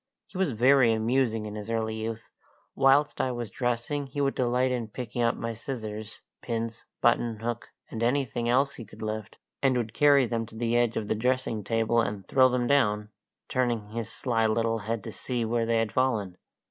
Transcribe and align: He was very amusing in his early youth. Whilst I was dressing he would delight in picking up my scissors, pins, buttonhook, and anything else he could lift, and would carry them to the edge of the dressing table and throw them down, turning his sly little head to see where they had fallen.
He 0.25 0.35
was 0.39 0.53
very 0.53 0.91
amusing 0.91 1.45
in 1.45 1.53
his 1.53 1.69
early 1.69 1.93
youth. 1.93 2.31
Whilst 2.73 3.21
I 3.21 3.31
was 3.31 3.51
dressing 3.51 4.07
he 4.07 4.19
would 4.19 4.33
delight 4.33 4.71
in 4.71 4.87
picking 4.87 5.21
up 5.21 5.35
my 5.35 5.53
scissors, 5.53 6.21
pins, 6.41 6.83
buttonhook, 7.03 7.67
and 7.91 8.01
anything 8.01 8.49
else 8.49 8.73
he 8.73 8.83
could 8.83 9.03
lift, 9.03 9.37
and 9.61 9.77
would 9.77 9.93
carry 9.93 10.25
them 10.25 10.47
to 10.47 10.55
the 10.55 10.75
edge 10.75 10.97
of 10.97 11.07
the 11.07 11.13
dressing 11.13 11.63
table 11.63 12.01
and 12.01 12.27
throw 12.27 12.49
them 12.49 12.65
down, 12.65 13.09
turning 13.47 13.89
his 13.89 14.11
sly 14.11 14.47
little 14.47 14.79
head 14.79 15.03
to 15.03 15.11
see 15.11 15.45
where 15.45 15.67
they 15.67 15.77
had 15.77 15.91
fallen. 15.91 16.35